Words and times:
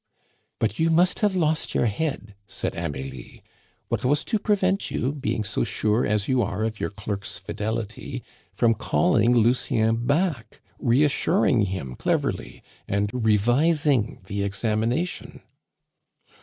"But 0.57 0.79
you 0.79 0.89
must 0.89 1.19
have 1.19 1.35
lost 1.35 1.75
your 1.75 1.85
head!" 1.85 2.33
said 2.47 2.75
Amelie. 2.75 3.43
"What 3.87 4.03
was 4.03 4.23
to 4.23 4.39
prevent 4.39 4.89
you, 4.89 5.11
being 5.11 5.43
so 5.43 5.63
sure 5.63 6.07
as 6.07 6.27
you 6.27 6.41
are 6.41 6.63
of 6.63 6.79
your 6.79 6.89
clerk's 6.89 7.37
fidelity, 7.37 8.23
from 8.51 8.73
calling 8.73 9.35
Lucien 9.35 10.07
back, 10.07 10.59
reassuring 10.79 11.67
him 11.67 11.93
cleverly, 11.95 12.63
and 12.87 13.11
revising 13.13 14.23
the 14.25 14.41
examination?" 14.41 15.43